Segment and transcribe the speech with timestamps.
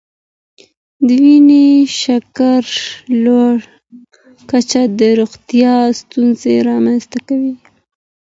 [1.07, 1.67] د وینې
[2.01, 2.63] شکر
[3.23, 3.65] لوړه
[4.49, 7.53] کچه د روغتیا ستونزې رامنځته کوي.